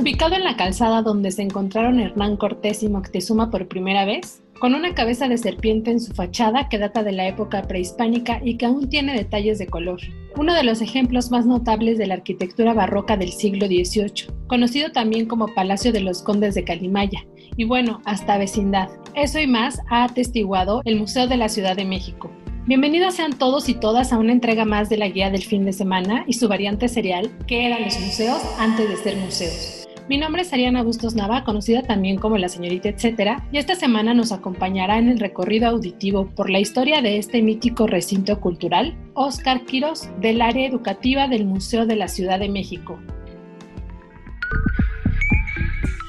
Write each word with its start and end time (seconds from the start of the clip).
Ubicado 0.00 0.36
en 0.36 0.44
la 0.44 0.56
calzada 0.56 1.02
donde 1.02 1.32
se 1.32 1.42
encontraron 1.42 1.98
Hernán 1.98 2.36
Cortés 2.36 2.84
y 2.84 2.88
Moctezuma 2.88 3.50
por 3.50 3.66
primera 3.66 4.04
vez, 4.04 4.44
con 4.60 4.76
una 4.76 4.94
cabeza 4.94 5.26
de 5.26 5.38
serpiente 5.38 5.90
en 5.90 5.98
su 5.98 6.14
fachada 6.14 6.68
que 6.68 6.78
data 6.78 7.02
de 7.02 7.10
la 7.10 7.26
época 7.26 7.62
prehispánica 7.62 8.40
y 8.44 8.56
que 8.56 8.66
aún 8.66 8.88
tiene 8.88 9.14
detalles 9.14 9.58
de 9.58 9.66
color. 9.66 10.00
Uno 10.36 10.54
de 10.54 10.62
los 10.62 10.82
ejemplos 10.82 11.32
más 11.32 11.46
notables 11.46 11.98
de 11.98 12.06
la 12.06 12.14
arquitectura 12.14 12.74
barroca 12.74 13.16
del 13.16 13.32
siglo 13.32 13.66
XVIII, 13.66 14.32
conocido 14.46 14.92
también 14.92 15.26
como 15.26 15.52
Palacio 15.52 15.90
de 15.90 16.00
los 16.00 16.22
Condes 16.22 16.54
de 16.54 16.62
Calimaya, 16.62 17.26
y 17.56 17.64
bueno, 17.64 18.00
hasta 18.04 18.38
vecindad. 18.38 18.88
Eso 19.16 19.40
y 19.40 19.48
más 19.48 19.80
ha 19.90 20.04
atestiguado 20.04 20.80
el 20.84 20.94
Museo 20.94 21.26
de 21.26 21.38
la 21.38 21.48
Ciudad 21.48 21.74
de 21.74 21.84
México. 21.84 22.30
Bienvenidos 22.66 23.14
sean 23.14 23.36
todos 23.36 23.68
y 23.68 23.74
todas 23.74 24.12
a 24.12 24.18
una 24.18 24.30
entrega 24.30 24.64
más 24.64 24.88
de 24.88 24.98
la 24.98 25.08
guía 25.08 25.30
del 25.30 25.42
fin 25.42 25.64
de 25.64 25.72
semana 25.72 26.24
y 26.28 26.34
su 26.34 26.46
variante 26.46 26.86
serial, 26.86 27.36
que 27.48 27.66
eran 27.66 27.82
los 27.82 27.98
museos 27.98 28.40
antes 28.58 28.88
de 28.88 28.96
ser 28.96 29.16
museos. 29.16 29.77
Mi 30.08 30.16
nombre 30.16 30.40
es 30.40 30.50
Ariana 30.54 30.82
Bustos 30.82 31.14
Nava, 31.14 31.44
conocida 31.44 31.82
también 31.82 32.16
como 32.16 32.38
la 32.38 32.48
señorita 32.48 32.88
etcétera, 32.88 33.46
y 33.52 33.58
esta 33.58 33.74
semana 33.74 34.14
nos 34.14 34.32
acompañará 34.32 34.96
en 34.96 35.10
el 35.10 35.20
recorrido 35.20 35.68
auditivo 35.68 36.26
por 36.34 36.48
la 36.48 36.60
historia 36.60 37.02
de 37.02 37.18
este 37.18 37.42
mítico 37.42 37.86
recinto 37.86 38.40
cultural, 38.40 38.96
Oscar 39.12 39.66
Quiros, 39.66 40.08
del 40.18 40.40
área 40.40 40.66
educativa 40.66 41.28
del 41.28 41.44
Museo 41.44 41.84
de 41.84 41.96
la 41.96 42.08
Ciudad 42.08 42.38
de 42.38 42.48
México. 42.48 42.98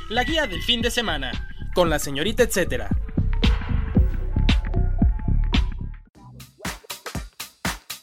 La 0.10 0.24
guía 0.24 0.48
del 0.48 0.62
fin 0.62 0.82
de 0.82 0.92
semana, 0.92 1.34
con 1.76 1.90
la 1.90 2.00
señorita 2.00 2.44
etcétera. 2.44 2.88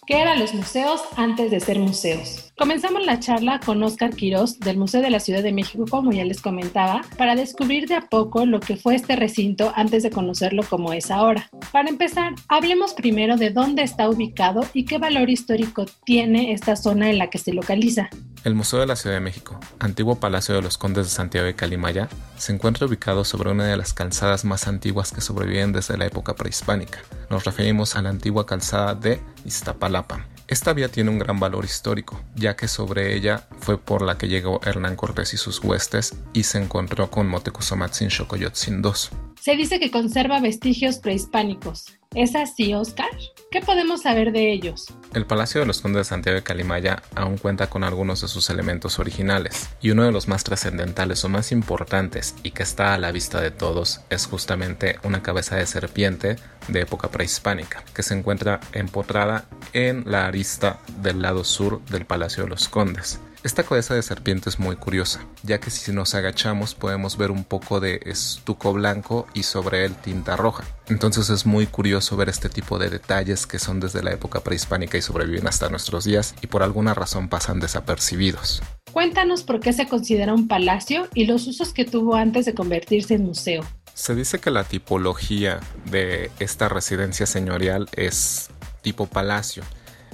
¿Qué 0.06 0.20
eran 0.20 0.41
los 0.41 0.53
museos 0.53 1.00
antes 1.16 1.50
de 1.50 1.58
ser 1.58 1.78
museos? 1.78 2.45
Comenzamos 2.59 3.05
la 3.05 3.21
charla 3.21 3.61
con 3.61 3.83
Óscar 3.83 4.17
Quirós 4.17 4.59
del 4.61 4.79
Museo 4.79 5.03
de 5.03 5.11
la 5.11 5.21
Ciudad 5.21 5.43
de 5.43 5.53
México, 5.53 5.85
como 5.91 6.11
ya 6.12 6.25
les 6.25 6.41
comentaba, 6.41 7.03
para 7.19 7.37
descubrir 7.37 7.87
de 7.87 7.97
a 7.97 8.09
poco 8.09 8.47
lo 8.47 8.61
que 8.61 8.79
fue 8.79 8.95
este 8.95 9.15
recinto 9.15 9.75
antes 9.77 10.03
de 10.03 10.11
conocerlo 10.11 10.62
como 10.62 10.95
es 10.95 11.11
ahora. 11.11 11.51
Para 11.71 11.91
empezar, 11.91 12.34
hablemos 12.49 12.95
primero 12.95 13.37
de 13.37 13.51
dónde 13.51 13.83
está 13.83 14.09
ubicado 14.09 14.62
y 14.73 14.87
qué 14.87 14.97
valor 14.97 15.29
histórico 15.29 15.84
tiene 16.07 16.55
esta 16.55 16.77
zona 16.77 17.11
en 17.11 17.19
la 17.19 17.29
que 17.29 17.37
se 17.37 17.53
localiza. 17.53 18.09
El 18.43 18.55
Museo 18.55 18.81
de 18.81 18.87
la 18.87 18.97
Ciudad 18.97 19.17
de 19.17 19.21
México, 19.21 19.61
antiguo 19.79 20.19
Palacio 20.19 20.55
de 20.55 20.62
los 20.62 20.79
Condes 20.79 21.05
de 21.05 21.11
Santiago 21.11 21.47
de 21.47 21.57
Calimaya, 21.57 22.09
se 22.39 22.55
encuentra 22.55 22.87
ubicado 22.87 23.25
sobre 23.25 23.51
una 23.51 23.67
de 23.67 23.77
las 23.77 23.93
calzadas 23.93 24.47
más 24.47 24.67
antiguas 24.67 25.12
que 25.12 25.21
sobreviven 25.21 25.75
desde 25.75 25.99
la 25.99 26.07
época 26.07 26.34
prehispánica. 26.34 27.01
Nos 27.29 27.45
referimos 27.45 27.97
a 27.97 28.03
la 28.03 28.09
antigua 28.09 28.47
calzada 28.47 28.95
de 28.95 29.21
Iztapalapa. 29.45 30.27
Esta 30.48 30.72
vía 30.72 30.89
tiene 30.89 31.11
un 31.11 31.19
gran 31.19 31.41
valor 31.41 31.64
histórico, 31.64 32.22
ya 32.36 32.55
que 32.55 32.69
sobre 32.69 33.16
ella 33.16 33.48
fue 33.58 33.78
por 33.78 34.02
la 34.02 34.16
que 34.16 34.28
llegó 34.28 34.61
Hernán 34.64 34.94
Cortés 34.94 35.34
y 35.34 35.36
sus 35.36 35.62
huestes 35.62 36.14
y 36.33 36.44
se 36.44 36.58
encontró 36.58 37.11
con 37.11 37.27
Motecuzamatzin 37.27 38.11
Xocoyotzin 38.11 38.81
II. 38.84 38.93
Se 39.41 39.56
dice 39.56 39.81
que 39.81 39.91
conserva 39.91 40.41
vestigios 40.41 40.98
prehispánicos. 40.98 41.98
¿Es 42.16 42.34
así, 42.34 42.72
Oscar? 42.72 43.10
¿Qué 43.50 43.60
podemos 43.60 44.00
saber 44.00 44.32
de 44.32 44.50
ellos? 44.50 44.87
El 45.12 45.27
Palacio 45.27 45.60
de 45.60 45.66
los 45.66 45.82
Condes 45.82 46.00
de 46.00 46.04
Santiago 46.04 46.37
de 46.37 46.43
Calimaya 46.43 47.03
aún 47.15 47.37
cuenta 47.37 47.69
con 47.69 47.84
algunos 47.84 48.22
de 48.22 48.28
sus 48.28 48.49
elementos 48.49 48.99
originales, 48.99 49.69
y 49.82 49.91
uno 49.91 50.03
de 50.03 50.12
los 50.12 50.27
más 50.27 50.43
trascendentales 50.43 51.22
o 51.27 51.28
más 51.28 51.53
importantes 51.53 52.34
y 52.43 52.53
que 52.53 52.62
está 52.62 52.94
a 52.94 52.99
la 52.99 53.12
vista 53.12 53.43
de 53.43 53.50
todos 53.50 54.00
es 54.09 54.25
justamente 54.25 54.99
una 55.03 55.22
cabeza 55.22 55.56
de 55.56 55.66
serpiente 55.66 56.37
de 56.69 56.81
época 56.81 57.09
prehispánica, 57.09 57.84
que 57.94 58.03
se 58.03 58.15
encuentra 58.15 58.60
empotrada 58.72 59.44
en 59.75 60.03
la 60.06 60.25
arista 60.25 60.81
del 61.03 61.21
lado 61.21 61.44
sur 61.44 61.84
del 61.91 62.06
Palacio 62.06 62.44
de 62.44 62.48
los 62.48 62.71
Condes. 62.71 63.21
Esta 63.44 63.62
cabeza 63.62 63.94
de 63.94 64.02
serpiente 64.02 64.48
es 64.48 64.58
muy 64.58 64.76
curiosa, 64.76 65.20
ya 65.42 65.60
que 65.60 65.70
si 65.70 65.92
nos 65.92 66.14
agachamos 66.14 66.74
podemos 66.74 67.16
ver 67.16 67.30
un 67.30 67.44
poco 67.44 67.80
de 67.80 68.00
estuco 68.04 68.72
blanco 68.72 69.26
y 69.34 69.44
sobre 69.44 69.84
él 69.84 69.94
tinta 69.94 70.36
roja. 70.36 70.64
Entonces 70.88 71.30
es 71.30 71.47
muy 71.47 71.66
curioso 71.66 72.16
ver 72.16 72.28
este 72.28 72.48
tipo 72.48 72.78
de 72.78 72.91
detalles 72.91 73.47
que 73.47 73.58
son 73.58 73.78
desde 73.78 74.02
la 74.02 74.12
época 74.12 74.41
prehispánica 74.41 74.98
y 74.98 75.02
sobreviven 75.02 75.47
hasta 75.47 75.69
nuestros 75.69 76.04
días 76.04 76.34
y 76.42 76.48
por 76.48 76.62
alguna 76.62 76.94
razón 76.94 77.28
pasan 77.28 77.60
desapercibidos. 77.60 78.62
Cuéntanos 78.92 79.42
por 79.42 79.60
qué 79.60 79.72
se 79.72 79.86
considera 79.86 80.32
un 80.32 80.48
palacio 80.48 81.08
y 81.14 81.26
los 81.26 81.47
usos 81.47 81.72
que 81.72 81.84
tuvo 81.84 82.16
antes 82.16 82.47
de 82.47 82.54
convertirse 82.54 83.14
en 83.14 83.24
museo. 83.24 83.62
Se 83.94 84.14
dice 84.14 84.41
que 84.41 84.50
la 84.50 84.64
tipología 84.64 85.60
de 85.91 86.30
esta 86.38 86.68
residencia 86.68 87.26
señorial 87.26 87.88
es 87.92 88.50
tipo 88.82 89.06
palacio, 89.06 89.62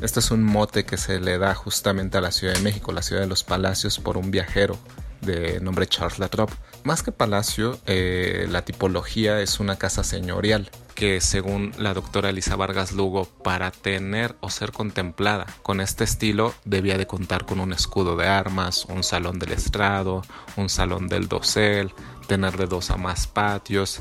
este 0.03 0.19
es 0.19 0.31
un 0.33 0.43
mote 0.43 0.85
que 0.85 0.97
se 0.97 1.21
le 1.21 1.39
da 1.39 1.55
justamente 1.55 2.19
a 2.19 2.21
la 2.21 2.33
Ciudad 2.33 2.55
de 2.55 2.61
México, 2.61 2.93
la 2.93 3.03
ciudad 3.03 3.23
de 3.23 3.29
los 3.29 3.45
palacios, 3.45 4.01
por 4.01 4.17
un 4.17 4.31
viajero 4.31 4.77
de 5.21 5.61
nombre 5.61 5.87
Charles 5.87 6.19
Latrobe. 6.19 6.53
Más 6.83 7.05
que 7.05 7.13
palacio, 7.13 7.79
eh, 7.87 8.47
la 8.51 8.65
tipología 8.65 9.41
es 9.41 9.61
una 9.61 9.77
casa 9.77 10.03
señorial 10.03 10.71
que 10.97 11.21
según 11.21 11.73
la 11.79 11.95
doctora 11.95 12.31
Elisa 12.31 12.57
Vargas 12.57 12.93
Lugo, 12.93 13.27
para 13.45 13.71
tener 13.71 14.35
o 14.41 14.51
ser 14.51 14.73
contemplada 14.73 15.47
con 15.63 15.81
este 15.81 16.03
estilo 16.03 16.53
debía 16.65 16.99
de 16.99 17.07
contar 17.07 17.47
con 17.47 17.61
un 17.61 17.73
escudo 17.73 18.17
de 18.17 18.27
armas, 18.27 18.85
un 18.87 19.05
salón 19.05 19.39
del 19.39 19.53
estrado, 19.53 20.23
un 20.57 20.69
salón 20.69 21.07
del 21.07 21.29
dosel, 21.29 21.95
tener 22.27 22.57
de 22.57 22.67
dos 22.67 22.91
a 22.91 22.97
más 22.97 23.29
patios, 23.29 24.01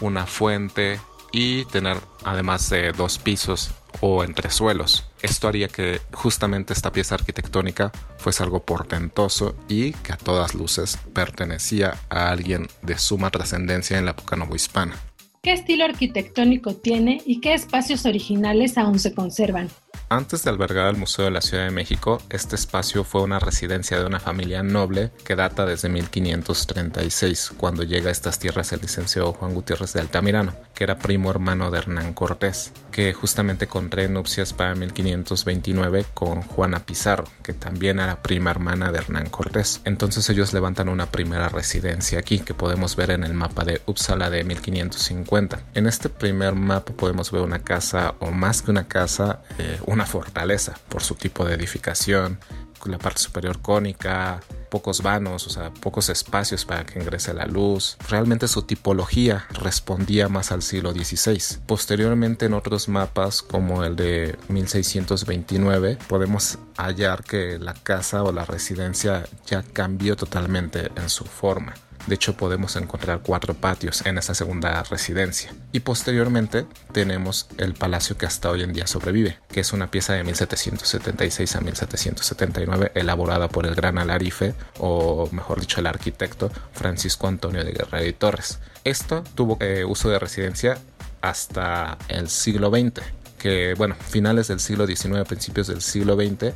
una 0.00 0.26
fuente 0.26 1.00
y 1.32 1.64
tener 1.66 1.96
además 2.24 2.68
de 2.68 2.92
dos 2.92 3.18
pisos 3.18 3.70
o 4.00 4.24
entresuelos. 4.24 5.06
Esto 5.22 5.48
haría 5.48 5.68
que 5.68 6.00
justamente 6.12 6.72
esta 6.72 6.92
pieza 6.92 7.14
arquitectónica 7.14 7.92
fuese 8.18 8.42
algo 8.42 8.62
portentoso 8.64 9.56
y 9.68 9.92
que 9.92 10.12
a 10.12 10.16
todas 10.16 10.54
luces 10.54 10.98
pertenecía 11.12 11.98
a 12.08 12.30
alguien 12.30 12.68
de 12.82 12.98
suma 12.98 13.30
trascendencia 13.30 13.98
en 13.98 14.04
la 14.04 14.12
época 14.12 14.36
novohispana. 14.36 14.96
¿Qué 15.42 15.52
estilo 15.52 15.84
arquitectónico 15.84 16.74
tiene 16.74 17.22
y 17.24 17.40
qué 17.40 17.54
espacios 17.54 18.06
originales 18.06 18.76
aún 18.76 18.98
se 18.98 19.14
conservan? 19.14 19.68
Antes 20.10 20.42
de 20.42 20.48
albergar 20.48 20.88
el 20.88 20.96
Museo 20.96 21.26
de 21.26 21.30
la 21.30 21.42
Ciudad 21.42 21.64
de 21.64 21.70
México, 21.70 22.22
este 22.30 22.56
espacio 22.56 23.04
fue 23.04 23.20
una 23.20 23.38
residencia 23.38 23.98
de 23.98 24.06
una 24.06 24.18
familia 24.18 24.62
noble 24.62 25.10
que 25.22 25.36
data 25.36 25.66
desde 25.66 25.90
1536, 25.90 27.52
cuando 27.58 27.82
llega 27.82 28.08
a 28.08 28.12
estas 28.12 28.38
tierras 28.38 28.72
el 28.72 28.80
licenciado 28.80 29.34
Juan 29.34 29.52
Gutiérrez 29.52 29.92
de 29.92 30.00
Altamirano, 30.00 30.54
que 30.74 30.84
era 30.84 30.98
primo 30.98 31.30
hermano 31.30 31.70
de 31.70 31.76
Hernán 31.76 32.14
Cortés, 32.14 32.72
que 32.90 33.12
justamente 33.12 33.66
contrae 33.66 34.08
nupcias 34.08 34.54
para 34.54 34.74
1529 34.74 36.06
con 36.14 36.40
Juana 36.40 36.86
Pizarro, 36.86 37.28
que 37.42 37.52
también 37.52 38.00
era 38.00 38.22
prima 38.22 38.50
hermana 38.50 38.90
de 38.90 39.00
Hernán 39.00 39.28
Cortés. 39.28 39.82
Entonces 39.84 40.30
ellos 40.30 40.54
levantan 40.54 40.88
una 40.88 41.10
primera 41.10 41.50
residencia 41.50 42.18
aquí, 42.18 42.38
que 42.38 42.54
podemos 42.54 42.96
ver 42.96 43.10
en 43.10 43.24
el 43.24 43.34
mapa 43.34 43.64
de 43.64 43.82
Uppsala 43.84 44.30
de 44.30 44.42
1550. 44.42 45.60
En 45.74 45.86
este 45.86 46.08
primer 46.08 46.54
mapa 46.54 46.94
podemos 46.94 47.30
ver 47.30 47.42
una 47.42 47.58
casa, 47.58 48.14
o 48.20 48.30
más 48.30 48.62
que 48.62 48.70
una 48.70 48.88
casa, 48.88 49.42
eh, 49.58 49.78
una 49.84 49.97
fortaleza 50.06 50.74
por 50.88 51.02
su 51.02 51.14
tipo 51.14 51.44
de 51.44 51.54
edificación, 51.54 52.38
la 52.86 52.98
parte 52.98 53.20
superior 53.20 53.60
cónica, 53.60 54.40
pocos 54.70 55.02
vanos, 55.02 55.46
o 55.46 55.50
sea, 55.50 55.70
pocos 55.70 56.08
espacios 56.08 56.64
para 56.64 56.84
que 56.84 56.98
ingrese 56.98 57.34
la 57.34 57.46
luz. 57.46 57.96
Realmente 58.08 58.48
su 58.48 58.62
tipología 58.62 59.46
respondía 59.50 60.28
más 60.28 60.52
al 60.52 60.62
siglo 60.62 60.92
XVI. 60.92 61.60
Posteriormente 61.66 62.46
en 62.46 62.54
otros 62.54 62.88
mapas 62.88 63.42
como 63.42 63.84
el 63.84 63.96
de 63.96 64.36
1629 64.48 65.98
podemos 66.08 66.58
hallar 66.76 67.24
que 67.24 67.58
la 67.58 67.74
casa 67.74 68.22
o 68.22 68.32
la 68.32 68.44
residencia 68.44 69.24
ya 69.46 69.62
cambió 69.62 70.16
totalmente 70.16 70.90
en 70.96 71.08
su 71.08 71.24
forma. 71.24 71.74
De 72.06 72.14
hecho, 72.14 72.36
podemos 72.36 72.76
encontrar 72.76 73.20
cuatro 73.22 73.54
patios 73.54 74.04
en 74.06 74.18
esa 74.18 74.34
segunda 74.34 74.82
residencia. 74.84 75.52
Y 75.72 75.80
posteriormente 75.80 76.66
tenemos 76.92 77.48
el 77.58 77.74
palacio 77.74 78.16
que 78.16 78.26
hasta 78.26 78.50
hoy 78.50 78.62
en 78.62 78.72
día 78.72 78.86
sobrevive, 78.86 79.38
que 79.48 79.60
es 79.60 79.72
una 79.72 79.90
pieza 79.90 80.14
de 80.14 80.24
1776 80.24 81.56
a 81.56 81.60
1779 81.60 82.92
elaborada 82.94 83.48
por 83.48 83.66
el 83.66 83.74
gran 83.74 83.98
alarife, 83.98 84.54
o 84.78 85.28
mejor 85.32 85.60
dicho, 85.60 85.80
el 85.80 85.86
arquitecto 85.86 86.50
Francisco 86.72 87.28
Antonio 87.28 87.64
de 87.64 87.72
Guerrero 87.72 88.06
y 88.06 88.12
Torres. 88.12 88.58
Esto 88.84 89.22
tuvo 89.34 89.58
eh, 89.60 89.84
uso 89.84 90.08
de 90.08 90.18
residencia 90.18 90.78
hasta 91.20 91.98
el 92.08 92.28
siglo 92.28 92.70
XX 92.70 93.02
que, 93.38 93.74
bueno, 93.74 93.94
finales 93.94 94.48
del 94.48 94.60
siglo 94.60 94.86
XIX, 94.86 95.24
principios 95.26 95.68
del 95.68 95.80
siglo 95.80 96.16
XX, 96.16 96.52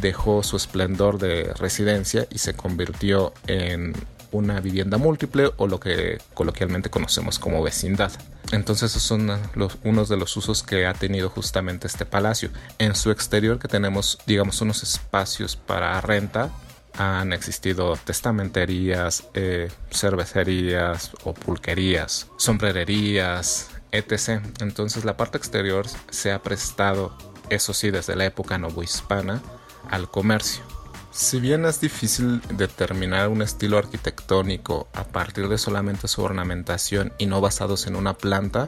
dejó 0.00 0.42
su 0.42 0.56
esplendor 0.56 1.18
de 1.18 1.52
residencia 1.54 2.26
y 2.30 2.38
se 2.38 2.54
convirtió 2.54 3.34
en 3.46 3.94
una 4.32 4.60
vivienda 4.60 4.98
múltiple 4.98 5.50
o 5.56 5.66
lo 5.66 5.78
que 5.78 6.18
coloquialmente 6.34 6.90
conocemos 6.90 7.38
como 7.38 7.62
vecindad. 7.62 8.10
Entonces 8.50 8.90
esos 8.90 9.02
son 9.02 9.30
los, 9.54 9.78
unos 9.84 10.08
de 10.08 10.16
los 10.16 10.36
usos 10.36 10.62
que 10.62 10.86
ha 10.86 10.94
tenido 10.94 11.30
justamente 11.30 11.86
este 11.86 12.04
palacio. 12.04 12.50
En 12.78 12.94
su 12.94 13.10
exterior 13.10 13.58
que 13.58 13.68
tenemos 13.68 14.18
digamos 14.26 14.60
unos 14.60 14.82
espacios 14.82 15.56
para 15.56 16.00
renta 16.00 16.50
han 16.98 17.32
existido 17.32 17.96
testamenterías, 17.96 19.24
eh, 19.34 19.70
cervecerías 19.90 21.12
o 21.24 21.32
pulquerías, 21.32 22.28
sombrererías, 22.36 23.70
etc. 23.92 24.42
Entonces 24.60 25.04
la 25.04 25.16
parte 25.16 25.38
exterior 25.38 25.86
se 26.10 26.32
ha 26.32 26.42
prestado, 26.42 27.16
eso 27.48 27.72
sí, 27.72 27.90
desde 27.90 28.16
la 28.16 28.26
época 28.26 28.58
novohispana, 28.58 29.40
al 29.90 30.10
comercio. 30.10 30.62
Si 31.12 31.40
bien 31.40 31.66
es 31.66 31.78
difícil 31.78 32.40
determinar 32.56 33.28
un 33.28 33.42
estilo 33.42 33.76
arquitectónico 33.76 34.88
a 34.94 35.04
partir 35.04 35.46
de 35.48 35.58
solamente 35.58 36.08
su 36.08 36.22
ornamentación 36.22 37.12
y 37.18 37.26
no 37.26 37.42
basados 37.42 37.86
en 37.86 37.96
una 37.96 38.14
planta, 38.14 38.66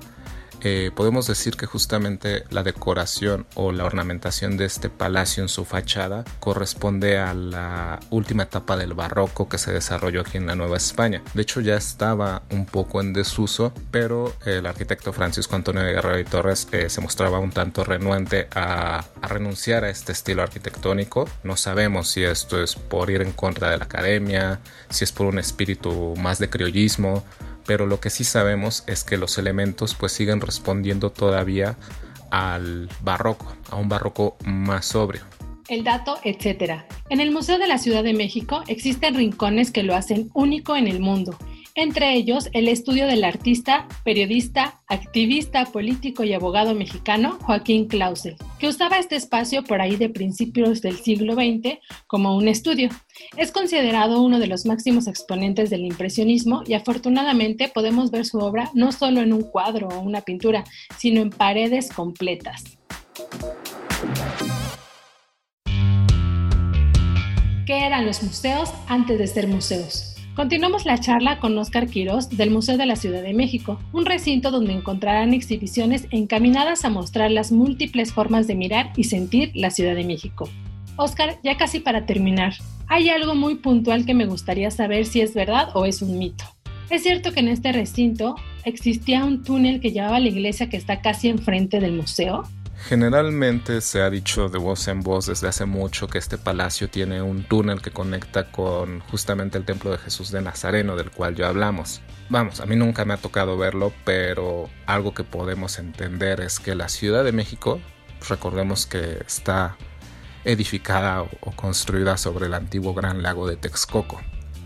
eh, 0.65 0.91
podemos 0.95 1.27
decir 1.27 1.57
que 1.57 1.67
justamente 1.67 2.45
la 2.51 2.63
decoración 2.63 3.47
o 3.55 3.71
la 3.71 3.85
ornamentación 3.85 4.57
de 4.57 4.65
este 4.65 4.89
palacio 4.89 5.43
en 5.43 5.51
su 5.51 5.67
fachada 5.67 6.25
corresponde 6.41 7.19
a 7.19 7.35
la 7.35 8.01
última 8.09 8.45
etapa 8.45 8.77
del 8.77 8.95
barroco 8.95 9.49
que 9.49 9.59
se 9.59 9.73
desarrolló 9.73 10.23
aquí 10.23 10.39
en 10.39 10.47
la 10.47 10.57
Nueva 10.57 10.79
España. 10.79 11.23
De 11.35 11.43
hecho 11.43 11.61
ya 11.61 11.77
estaba 11.77 12.43
un 12.51 12.65
poco 12.65 13.03
en 13.03 13.13
desuso, 13.13 13.75
pero 13.91 14.33
el 14.47 14.65
arquitecto 14.65 15.13
Francisco 15.13 15.55
Antonio 15.55 15.83
de 15.83 15.93
Guerrero 15.93 16.19
y 16.19 16.25
Torres 16.25 16.67
eh, 16.73 16.89
se 16.89 17.03
mostraba 17.03 17.39
un 17.39 17.51
tanto 17.51 17.85
renuente 17.85 18.49
a, 18.55 19.05
a 19.21 19.29
renunciar 19.29 19.85
a 19.85 19.91
este 19.91 20.13
estilo 20.13 20.43
arquitectónico. 20.43 21.29
No 21.43 21.59
sabemos 21.59 22.09
si 22.09 22.25
esto 22.25 22.63
es 22.63 22.75
por 22.75 23.11
ir 23.11 23.21
en 23.21 23.33
contra 23.33 23.71
de 23.71 23.77
la 23.77 23.85
academia, 23.85 24.61
si 24.89 25.05
es 25.05 25.13
por 25.13 25.27
un 25.27 25.39
espíritu 25.39 26.15
más 26.17 26.39
de 26.39 26.49
criollismo 26.49 27.23
pero 27.67 27.87
lo 27.87 28.01
que 28.01 28.11
sí 28.11 28.25
sabemos 28.25 28.85
es 28.87 29.05
que 29.05 29.17
los 29.17 29.39
elementos 29.39 29.95
pues 29.95 30.13
siguen 30.13 30.41
respondiendo 30.41 31.11
todavía 31.11 31.77
al 32.31 32.89
barroco, 33.03 33.53
a 33.71 33.77
un 33.77 33.89
barroco 33.89 34.37
más 34.45 34.87
sobrio. 34.87 35.23
El 35.69 35.83
dato, 35.83 36.19
etcétera. 36.25 36.87
En 37.09 37.21
el 37.21 37.31
Museo 37.31 37.59
de 37.59 37.67
la 37.67 37.79
Ciudad 37.79 38.03
de 38.03 38.13
México 38.13 38.63
existen 38.67 39.15
rincones 39.15 39.71
que 39.71 39.83
lo 39.83 39.95
hacen 39.95 40.31
único 40.35 40.77
en 40.77 40.89
el 40.89 41.01
mundo 41.01 41.39
entre 41.75 42.15
ellos 42.15 42.49
el 42.53 42.69
estudio 42.69 43.07
del 43.07 43.25
artista, 43.25 43.89
periodista, 44.05 44.81
activista, 44.87 45.65
político 45.67 46.23
y 46.23 46.33
abogado 46.33 46.75
mexicano 46.75 47.39
Joaquín 47.43 47.89
Clausel, 47.89 48.37
que 48.61 48.69
usaba 48.69 48.99
este 48.99 49.17
espacio 49.17 49.65
por 49.65 49.81
ahí 49.81 49.97
de 49.97 50.09
principios 50.09 50.81
del 50.83 50.97
siglo 50.97 51.35
XX 51.35 51.79
como 52.07 52.37
un 52.37 52.47
estudio. 52.47 52.91
Es 53.37 53.51
considerado 53.51 54.23
uno 54.23 54.39
de 54.39 54.47
los 54.47 54.67
máximos 54.67 55.09
exponentes 55.09 55.69
del 55.71 55.85
impresionismo 55.85 56.63
y 56.65 56.75
afortunadamente 56.75 57.69
podemos 57.69 58.13
ver 58.13 58.25
su 58.25 58.39
obra 58.39 58.71
no 58.75 58.93
solo 58.93 59.21
en 59.21 59.33
un 59.33 59.43
cuadro 59.43 59.89
o 59.89 60.01
una 60.01 60.21
pintura, 60.21 60.65
sino 60.97 61.21
en 61.21 61.31
paredes 61.31 61.91
completas. 61.91 62.63
¿Qué 67.67 67.87
eran 67.87 68.07
los 68.07 68.23
museos 68.23 68.71
antes 68.87 69.19
de 69.19 69.27
ser 69.27 69.49
museos? 69.49 70.14
Continuamos 70.35 70.85
la 70.85 70.99
charla 70.99 71.39
con 71.39 71.57
Óscar 71.57 71.87
Quirós 71.87 72.29
del 72.29 72.51
Museo 72.51 72.77
de 72.77 72.87
la 72.87 72.97
Ciudad 72.97 73.23
de 73.23 73.35
México, 73.35 73.79
un 73.93 74.05
recinto 74.05 74.51
donde 74.51 74.73
encontrarán 74.73 75.33
exhibiciones 75.33 76.09
encaminadas 76.11 76.85
a 76.85 76.91
mostrar 76.91 77.31
las 77.31 77.53
múltiples 77.53 78.13
formas 78.13 78.49
de 78.49 78.57
mirar 78.57 78.91
y 78.97 79.05
sentir 79.05 79.53
la 79.55 79.71
Ciudad 79.71 79.95
de 79.95 80.03
México. 80.03 80.49
Óscar, 80.97 81.39
ya 81.45 81.57
casi 81.57 81.79
para 81.79 82.05
terminar, 82.05 82.55
hay 82.89 83.11
algo 83.11 83.37
muy 83.37 83.55
puntual 83.55 84.05
que 84.07 84.15
me 84.15 84.27
gustaría 84.27 84.73
saber 84.73 85.07
si 85.07 85.21
es 85.21 85.35
verdad 85.35 85.69
o 85.75 85.85
es 85.85 86.03
un 86.03 86.19
mito. 86.19 86.45
Es 86.91 87.05
cierto 87.05 87.31
que 87.31 87.39
en 87.39 87.49
este 87.49 87.71
recinto 87.71 88.35
existía 88.65 89.25
un 89.25 89.45
túnel 89.45 89.81
que 89.81 89.93
llevaba 89.93 90.17
a 90.17 90.21
la 90.21 90.29
iglesia 90.29 90.69
que 90.69 90.77
está 90.77 91.01
casi 91.01 91.29
enfrente 91.29 91.79
del 91.79 91.93
museo. 91.93 92.43
Generalmente 92.77 93.81
se 93.81 94.03
ha 94.03 94.11
dicho 94.11 94.49
de 94.49 94.59
voz 94.59 94.89
en 94.89 95.01
voz 95.03 95.27
desde 95.27 95.49
hace 95.49 95.65
mucho 95.65 96.07
que 96.07 96.19
este 96.19 96.37
palacio 96.37 96.91
tiene 96.91 97.23
un 97.23 97.45
túnel 97.45 97.81
que 97.81 97.91
conecta 97.91 98.51
con 98.51 99.01
justamente 99.01 99.57
el 99.57 99.65
templo 99.65 99.91
de 99.91 99.99
Jesús 99.99 100.31
de 100.31 100.43
Nazareno 100.43 100.97
del 100.97 101.11
cual 101.11 101.35
ya 101.35 101.49
hablamos. 101.49 102.03
Vamos, 102.29 102.61
a 102.61 102.67
mí 102.67 102.77
nunca 102.77 103.05
me 103.05 103.15
ha 103.15 103.19
tocado 103.19 103.57
verlo, 103.57 103.93
pero 104.05 104.69
algo 104.87 105.15
que 105.15 105.25
podemos 105.25 105.79
entender 105.79 106.41
es 106.41 106.61
que 106.61 106.75
la 106.75 106.89
Ciudad 106.89 107.25
de 107.25 107.33
México, 107.33 107.81
recordemos 108.29 108.87
que 108.87 109.19
está 109.27 109.77
edificada 110.45 111.23
o 111.23 111.51
construida 111.57 112.17
sobre 112.17 112.47
el 112.47 112.55
antiguo 112.55 112.95
gran 112.95 113.23
lago 113.23 113.49
de 113.49 113.57
Texcoco. 113.57 114.21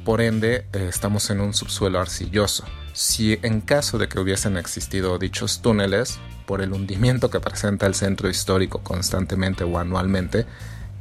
Por 0.05 0.21
ende, 0.21 0.67
eh, 0.73 0.87
estamos 0.89 1.31
en 1.31 1.41
un 1.41 1.55
subsuelo 1.55 2.01
arcilloso. 2.01 2.65
Si 2.99 3.39
en 3.43 3.61
caso 3.61 3.97
de 3.97 4.09
que 4.09 4.19
hubiesen 4.19 4.57
existido 4.57 5.21
dichos 5.21 5.63
túneles, 5.63 6.19
por 6.47 6.61
el 6.63 6.73
hundimiento 6.73 7.31
que 7.31 7.39
presenta 7.39 7.87
el 7.87 7.95
centro 7.95 8.29
histórico 8.29 8.81
constantemente 8.83 9.63
o 9.63 9.79
anualmente, 9.79 10.47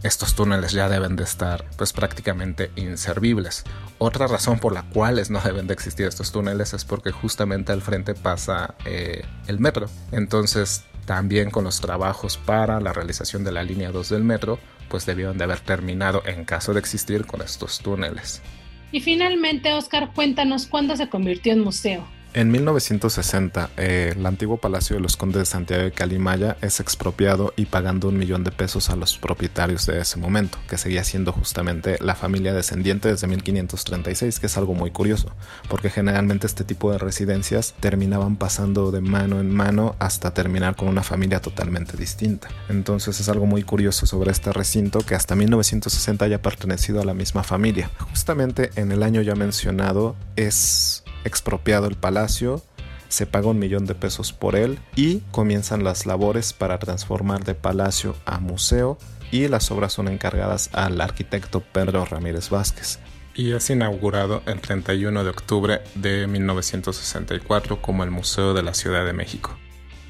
estos 0.03 0.35
túneles 0.35 0.73
ya 0.73 0.89
deben 0.89 1.15
de 1.15 1.23
estar 1.23 1.65
pues 1.75 1.93
prácticamente 1.93 2.69
inservibles. 2.75 3.63
Otra 3.97 4.27
razón 4.27 4.59
por 4.59 4.73
la 4.73 4.83
cual 4.83 5.19
no 5.31 5.41
deben 5.41 5.65
de 5.65 5.73
existir 5.73 6.05
estos 6.05 6.31
túneles 6.31 6.75
es 6.75 6.85
porque 6.85 7.11
justamente 7.11 7.71
al 7.71 7.81
frente 7.81 8.13
pasa 8.13 8.75
eh, 8.85 9.25
el 9.47 9.59
metro. 9.59 9.89
Entonces 10.11 10.83
también 11.07 11.49
con 11.49 11.63
los 11.63 11.81
trabajos 11.81 12.37
para 12.37 12.79
la 12.79 12.93
realización 12.93 13.43
de 13.43 13.53
la 13.53 13.63
línea 13.63 13.91
2 13.91 14.09
del 14.09 14.23
metro 14.23 14.59
pues 14.87 15.07
debieron 15.07 15.39
de 15.39 15.45
haber 15.45 15.61
terminado 15.61 16.21
en 16.27 16.45
caso 16.45 16.73
de 16.75 16.79
existir 16.79 17.25
con 17.25 17.41
estos 17.41 17.79
túneles. 17.79 18.43
Y 18.91 19.01
finalmente, 19.01 19.73
Oscar, 19.73 20.11
cuéntanos 20.13 20.65
cuándo 20.65 20.95
se 20.95 21.09
convirtió 21.09 21.53
en 21.53 21.59
museo. 21.59 22.16
En 22.37 22.51
1960, 22.51 23.71
eh, 23.77 24.13
el 24.15 24.23
antiguo 24.23 24.57
Palacio 24.57 24.95
de 24.95 25.01
los 25.01 25.17
Condes 25.17 25.39
de 25.39 25.45
Santiago 25.47 25.81
de 25.81 25.91
Calimaya 25.91 26.55
es 26.61 26.79
expropiado 26.79 27.51
y 27.55 27.65
pagando 27.65 28.09
un 28.09 28.19
millón 28.19 28.43
de 28.43 28.51
pesos 28.51 28.91
a 28.91 28.95
los 28.95 29.17
propietarios 29.17 29.87
de 29.87 29.99
ese 29.99 30.19
momento, 30.19 30.59
que 30.69 30.77
seguía 30.77 31.03
siendo 31.03 31.31
justamente 31.31 31.97
la 31.99 32.13
familia 32.13 32.53
descendiente 32.53 33.09
desde 33.09 33.25
1536, 33.25 34.39
que 34.39 34.45
es 34.45 34.55
algo 34.55 34.75
muy 34.75 34.91
curioso, 34.91 35.31
porque 35.67 35.89
generalmente 35.89 36.45
este 36.45 36.63
tipo 36.63 36.91
de 36.91 36.99
residencias 36.99 37.73
terminaban 37.79 38.35
pasando 38.35 38.91
de 38.91 39.01
mano 39.01 39.39
en 39.39 39.49
mano 39.49 39.95
hasta 39.97 40.31
terminar 40.35 40.75
con 40.75 40.89
una 40.89 41.01
familia 41.01 41.41
totalmente 41.41 41.97
distinta. 41.97 42.49
Entonces 42.69 43.19
es 43.19 43.29
algo 43.29 43.47
muy 43.47 43.63
curioso 43.63 44.05
sobre 44.05 44.29
este 44.29 44.53
recinto 44.53 44.99
que 44.99 45.15
hasta 45.15 45.33
1960 45.33 46.25
haya 46.25 46.43
pertenecido 46.43 47.01
a 47.01 47.05
la 47.05 47.15
misma 47.15 47.41
familia. 47.41 47.89
Justamente 48.11 48.69
en 48.75 48.91
el 48.91 49.01
año 49.01 49.23
ya 49.23 49.33
mencionado 49.33 50.15
es 50.35 51.03
expropiado 51.27 51.87
el 51.87 51.95
palacio, 51.95 52.63
se 53.09 53.25
paga 53.25 53.47
un 53.47 53.59
millón 53.59 53.85
de 53.85 53.95
pesos 53.95 54.33
por 54.33 54.55
él 54.55 54.79
y 54.95 55.21
comienzan 55.31 55.83
las 55.83 56.05
labores 56.05 56.53
para 56.53 56.79
transformar 56.79 57.43
de 57.43 57.55
palacio 57.55 58.15
a 58.25 58.39
museo 58.39 58.97
y 59.31 59.47
las 59.47 59.71
obras 59.71 59.93
son 59.93 60.07
encargadas 60.07 60.69
al 60.73 60.99
arquitecto 61.01 61.61
Pedro 61.61 62.05
Ramírez 62.05 62.49
Vázquez. 62.49 62.99
Y 63.35 63.51
es 63.51 63.69
inaugurado 63.69 64.41
el 64.47 64.59
31 64.61 65.23
de 65.23 65.29
octubre 65.29 65.81
de 65.95 66.25
1964 66.27 67.81
como 67.81 68.03
el 68.03 68.09
Museo 68.09 68.53
de 68.53 68.63
la 68.63 68.73
Ciudad 68.73 69.05
de 69.05 69.13
México. 69.13 69.55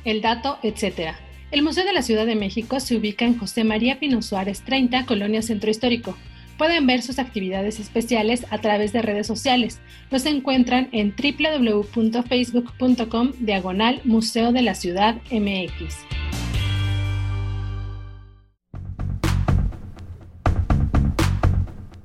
El 0.05 0.21
dato, 0.21 0.57
etc. 0.63 1.15
El 1.51 1.61
Museo 1.61 1.83
de 1.83 1.91
la 1.91 2.01
Ciudad 2.01 2.25
de 2.25 2.35
México 2.35 2.79
se 2.79 2.95
ubica 2.95 3.25
en 3.25 3.37
José 3.37 3.65
María 3.65 3.99
Pino 3.99 4.21
Suárez 4.21 4.61
30, 4.61 5.05
Colonia 5.05 5.41
Centro 5.41 5.69
Histórico 5.69 6.15
Pueden 6.57 6.87
ver 6.87 7.03
sus 7.03 7.19
actividades 7.19 7.79
especiales 7.79 8.47
a 8.49 8.57
través 8.57 8.91
de 8.93 9.03
redes 9.03 9.27
sociales. 9.27 9.79
Los 10.09 10.25
encuentran 10.25 10.89
en 10.91 11.13
www.facebook.com 11.15 13.33
diagonal 13.39 14.01
Museo 14.03 14.51
de 14.51 14.63
la 14.63 14.73
Ciudad 14.73 15.17
MX. 15.31 16.07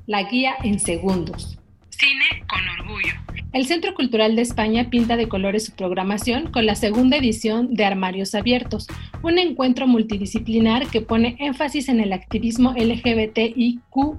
La 0.06 0.25
guía 0.25 0.54
en 0.62 0.78
segundos. 0.78 1.59
Cine 1.88 2.44
con 2.49 2.61
orgullo. 2.80 3.14
El 3.52 3.66
Centro 3.66 3.94
Cultural 3.94 4.35
de 4.35 4.42
España 4.42 4.90
pinta 4.90 5.16
de 5.16 5.28
colores 5.28 5.66
su 5.66 5.73
programación 5.73 6.50
con 6.50 6.66
la 6.66 6.75
segunda 6.75 7.18
edición 7.18 7.75
de 7.75 7.85
Armarios 7.85 8.35
Abiertos, 8.35 8.88
un 9.22 9.38
encuentro 9.38 9.86
multidisciplinar 9.86 10.88
que 10.88 11.00
pone 11.00 11.36
énfasis 11.38 11.88
en 11.88 12.00
el 12.00 12.12
activismo 12.12 12.74
LGBTIQ 12.76 14.18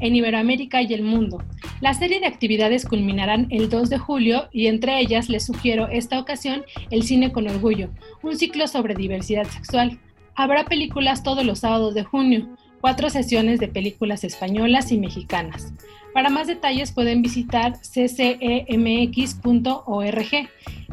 en 0.00 0.16
Iberoamérica 0.16 0.82
y 0.82 0.92
el 0.94 1.02
mundo. 1.02 1.42
La 1.80 1.94
serie 1.94 2.20
de 2.20 2.26
actividades 2.26 2.86
culminarán 2.86 3.46
el 3.50 3.68
2 3.68 3.90
de 3.90 3.98
julio 3.98 4.48
y 4.52 4.66
entre 4.66 5.00
ellas 5.00 5.28
les 5.28 5.44
sugiero 5.44 5.88
esta 5.88 6.18
ocasión 6.18 6.64
El 6.90 7.02
Cine 7.02 7.32
con 7.32 7.48
Orgullo, 7.48 7.90
un 8.22 8.36
ciclo 8.36 8.66
sobre 8.66 8.94
diversidad 8.94 9.46
sexual. 9.46 9.98
Habrá 10.34 10.64
películas 10.64 11.22
todos 11.22 11.44
los 11.44 11.60
sábados 11.60 11.94
de 11.94 12.04
junio 12.04 12.46
cuatro 12.86 13.10
sesiones 13.10 13.58
de 13.58 13.66
películas 13.66 14.22
españolas 14.22 14.92
y 14.92 14.98
mexicanas. 14.98 15.72
Para 16.14 16.30
más 16.30 16.46
detalles 16.46 16.92
pueden 16.92 17.20
visitar 17.20 17.72
ccemx.org. 17.80 18.28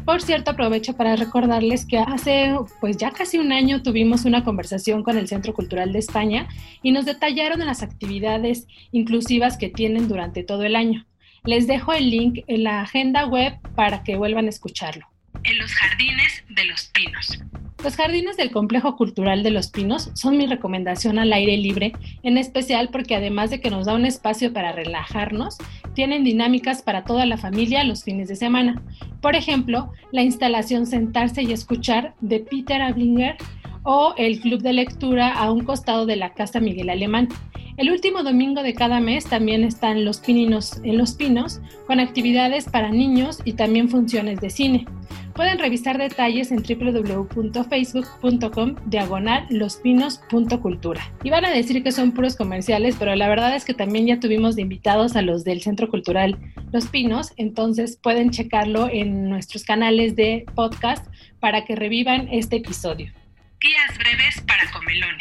Por 0.04 0.20
cierto, 0.20 0.50
aprovecho 0.50 0.96
para 0.96 1.14
recordarles 1.14 1.86
que 1.86 1.98
hace 1.98 2.52
pues 2.80 2.96
ya 2.96 3.12
casi 3.12 3.38
un 3.38 3.52
año 3.52 3.80
tuvimos 3.80 4.24
una 4.24 4.42
conversación 4.42 5.04
con 5.04 5.16
el 5.16 5.28
Centro 5.28 5.54
Cultural 5.54 5.92
de 5.92 6.00
España 6.00 6.48
y 6.82 6.90
nos 6.90 7.04
detallaron 7.04 7.64
las 7.64 7.84
actividades 7.84 8.66
inclusivas 8.90 9.56
que 9.56 9.68
tienen 9.68 10.08
durante 10.08 10.42
todo 10.42 10.64
el 10.64 10.74
año. 10.74 11.06
Les 11.44 11.68
dejo 11.68 11.92
el 11.92 12.10
link 12.10 12.40
en 12.48 12.64
la 12.64 12.80
agenda 12.80 13.24
web 13.26 13.56
para 13.76 14.02
que 14.02 14.16
vuelvan 14.16 14.46
a 14.46 14.50
escucharlo. 14.50 15.06
En 15.44 15.58
los 15.58 15.72
jardines 15.72 16.42
de 16.48 16.64
los 16.64 16.86
pinos. 16.86 17.38
Los 17.84 17.96
jardines 17.96 18.38
del 18.38 18.50
Complejo 18.50 18.96
Cultural 18.96 19.42
de 19.42 19.50
Los 19.50 19.68
Pinos 19.68 20.10
son 20.14 20.38
mi 20.38 20.46
recomendación 20.46 21.18
al 21.18 21.34
aire 21.34 21.58
libre, 21.58 21.92
en 22.22 22.38
especial 22.38 22.88
porque 22.90 23.14
además 23.14 23.50
de 23.50 23.60
que 23.60 23.68
nos 23.68 23.84
da 23.84 23.94
un 23.94 24.06
espacio 24.06 24.54
para 24.54 24.72
relajarnos, 24.72 25.58
tienen 25.92 26.24
dinámicas 26.24 26.80
para 26.80 27.04
toda 27.04 27.26
la 27.26 27.36
familia 27.36 27.84
los 27.84 28.02
fines 28.02 28.28
de 28.28 28.36
semana. 28.36 28.82
Por 29.20 29.36
ejemplo, 29.36 29.92
la 30.12 30.22
instalación 30.22 30.86
Sentarse 30.86 31.42
y 31.42 31.52
Escuchar 31.52 32.14
de 32.22 32.40
Peter 32.40 32.80
Ablinger 32.80 33.36
o 33.82 34.14
el 34.16 34.40
club 34.40 34.62
de 34.62 34.72
lectura 34.72 35.34
a 35.34 35.52
un 35.52 35.62
costado 35.62 36.06
de 36.06 36.16
la 36.16 36.32
Casa 36.32 36.60
Miguel 36.60 36.88
Alemán. 36.88 37.28
El 37.76 37.90
último 37.90 38.22
domingo 38.22 38.62
de 38.62 38.72
cada 38.72 39.00
mes 39.00 39.26
también 39.26 39.62
están 39.62 40.06
los 40.06 40.20
pininos 40.20 40.80
en 40.84 40.96
los 40.96 41.12
pinos, 41.12 41.60
con 41.86 42.00
actividades 42.00 42.64
para 42.64 42.88
niños 42.88 43.40
y 43.44 43.52
también 43.54 43.90
funciones 43.90 44.40
de 44.40 44.48
cine. 44.48 44.86
Pueden 45.34 45.58
revisar 45.58 45.98
detalles 45.98 46.50
en 46.52 46.62
www.facebook.com 46.62 48.76
diagonal 48.86 49.46
lospinos.cultura. 49.50 51.12
Y 51.24 51.30
van 51.30 51.44
a 51.44 51.50
decir 51.50 51.82
que 51.82 51.90
son 51.92 52.12
puros 52.12 52.36
comerciales, 52.36 52.96
pero 52.98 53.14
la 53.16 53.28
verdad 53.28 53.56
es 53.56 53.64
que 53.64 53.74
también 53.74 54.06
ya 54.06 54.20
tuvimos 54.20 54.54
de 54.56 54.62
invitados 54.62 55.16
a 55.16 55.22
los 55.22 55.44
del 55.44 55.62
Centro 55.62 55.88
Cultural 55.88 56.38
Los 56.72 56.86
Pinos, 56.86 57.32
entonces 57.36 57.98
pueden 58.00 58.30
checarlo 58.30 58.88
en 58.88 59.28
nuestros 59.28 59.64
canales 59.64 60.16
de 60.16 60.46
podcast 60.54 61.06
para 61.40 61.64
que 61.64 61.76
revivan 61.76 62.28
este 62.30 62.56
episodio. 62.56 63.12
Guías 63.60 63.98
breves 63.98 64.40
para 64.42 64.70
comelones. 64.72 65.13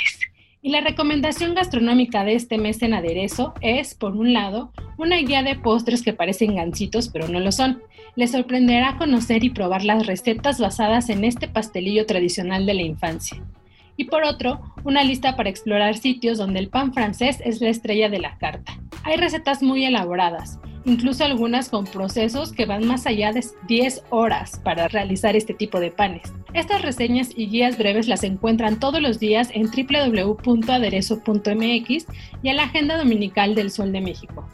Y 0.66 0.70
la 0.70 0.80
recomendación 0.80 1.56
gastronómica 1.56 2.24
de 2.24 2.36
este 2.36 2.58
mes 2.58 2.82
en 2.84 2.94
aderezo 2.94 3.54
es, 3.60 3.96
por 3.96 4.16
un 4.16 4.32
lado, 4.32 4.72
una 4.98 5.18
guía 5.18 5.44
de 5.44 5.58
postres 5.58 6.04
que 6.04 6.14
parecen 6.14 6.56
gancitos 6.56 7.10
pero 7.10 7.28
no 7.28 7.42
lo 7.42 7.52
son. 7.52 7.84
Les 8.16 8.32
sorprenderá 8.32 8.98
conocer 8.98 9.44
y 9.44 9.50
probar 9.50 9.84
las 9.84 10.08
recetas 10.08 10.62
basadas 10.62 11.10
en 11.10 11.26
este 11.26 11.50
pastelillo 11.50 12.06
tradicional 12.06 12.66
de 12.66 12.76
la 12.76 12.82
infancia. 12.82 13.44
Y 13.98 14.06
por 14.06 14.24
otro, 14.24 14.62
una 14.86 15.04
lista 15.04 15.36
para 15.36 15.50
explorar 15.50 15.98
sitios 15.98 16.38
donde 16.38 16.60
el 16.60 16.70
pan 16.70 16.94
francés 16.94 17.42
es 17.44 17.60
la 17.60 17.68
estrella 17.68 18.08
de 18.08 18.20
la 18.20 18.38
carta. 18.38 18.80
Hay 19.04 19.18
recetas 19.18 19.62
muy 19.62 19.84
elaboradas, 19.84 20.60
incluso 20.86 21.24
algunas 21.24 21.70
con 21.70 21.86
procesos 21.86 22.52
que 22.52 22.66
van 22.66 22.88
más 22.88 23.06
allá 23.06 23.32
de 23.32 23.46
10 23.68 24.06
horas 24.10 24.60
para 24.64 24.88
realizar 24.88 25.36
este 25.36 25.54
tipo 25.54 25.80
de 25.80 25.92
panes. 25.92 26.34
Estas 26.54 26.82
reseñas 26.82 27.30
y 27.36 27.46
guías 27.48 27.78
breves 27.78 28.08
las 28.08 28.24
encuentran 28.24 28.80
todos 28.80 29.00
los 29.02 29.20
días 29.20 29.50
en 29.54 29.70
www.aderezo.mx 29.72 32.08
y 32.44 32.50
en 32.50 32.58
la 32.58 32.64
Agenda 32.64 32.98
Dominical 32.98 33.54
del 33.56 33.72
Sol 33.72 33.92
de 33.92 34.02
México. 34.02 34.48